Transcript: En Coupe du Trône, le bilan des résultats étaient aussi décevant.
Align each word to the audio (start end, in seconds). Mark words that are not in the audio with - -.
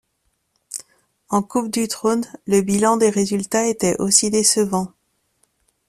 En 1.29 1.43
Coupe 1.43 1.69
du 1.69 1.87
Trône, 1.87 2.25
le 2.47 2.63
bilan 2.63 2.97
des 2.97 3.11
résultats 3.11 3.67
étaient 3.67 3.97
aussi 4.01 4.31
décevant. 4.31 4.91